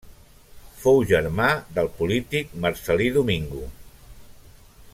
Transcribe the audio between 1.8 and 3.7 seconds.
polític Marcel·lí Domingo.